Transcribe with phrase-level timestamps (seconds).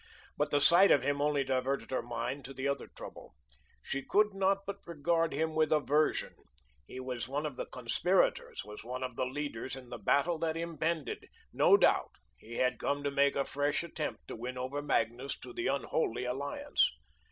[0.35, 3.35] But the sight of him only diverted her mind to the other trouble.
[3.83, 6.33] She could not but regard him with aversion.
[6.87, 10.57] He was one of the conspirators, was one of the leaders in the battle that
[10.57, 15.37] impended; no doubt, he had come to make a fresh attempt to win over Magnus
[15.41, 16.91] to the unholy alliance.